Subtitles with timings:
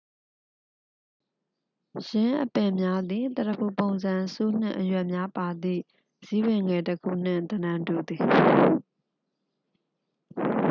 [2.07, 5.81] ယင်းအပင်များသည် သရဖူပုံစံ ဆူးနှင့် အရွက် များပါသည့်
[6.27, 8.21] ဇီးပင်ငယ်တစ်ခုနှင့် သဏ္ဍန်တူသည်